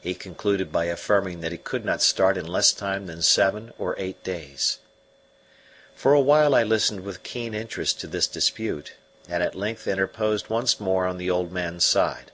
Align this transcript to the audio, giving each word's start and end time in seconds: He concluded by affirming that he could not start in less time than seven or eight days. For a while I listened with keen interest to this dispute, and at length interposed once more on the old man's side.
He 0.00 0.14
concluded 0.14 0.72
by 0.72 0.86
affirming 0.86 1.40
that 1.40 1.52
he 1.52 1.58
could 1.58 1.84
not 1.84 2.00
start 2.00 2.38
in 2.38 2.46
less 2.46 2.72
time 2.72 3.04
than 3.04 3.20
seven 3.20 3.70
or 3.76 3.94
eight 3.98 4.24
days. 4.24 4.78
For 5.94 6.14
a 6.14 6.22
while 6.22 6.54
I 6.54 6.62
listened 6.62 7.00
with 7.00 7.22
keen 7.22 7.52
interest 7.52 8.00
to 8.00 8.06
this 8.06 8.26
dispute, 8.26 8.94
and 9.28 9.42
at 9.42 9.54
length 9.54 9.86
interposed 9.86 10.48
once 10.48 10.80
more 10.80 11.04
on 11.04 11.18
the 11.18 11.30
old 11.30 11.52
man's 11.52 11.84
side. 11.84 12.32